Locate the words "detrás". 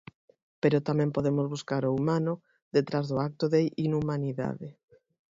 2.75-3.05